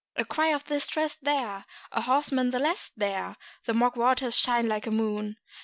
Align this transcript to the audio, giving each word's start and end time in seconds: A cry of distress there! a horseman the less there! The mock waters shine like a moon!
A 0.15 0.25
cry 0.25 0.47
of 0.47 0.65
distress 0.65 1.13
there! 1.13 1.63
a 1.91 2.01
horseman 2.01 2.49
the 2.49 2.57
less 2.57 2.91
there! 2.97 3.35
The 3.65 3.75
mock 3.75 3.95
waters 3.95 4.35
shine 4.35 4.67
like 4.67 4.87
a 4.87 4.89
moon! 4.89 5.37